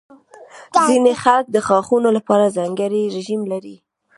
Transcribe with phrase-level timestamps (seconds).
[0.87, 3.75] ځینې خلک د غاښونو لپاره ځانګړې رژیم لري.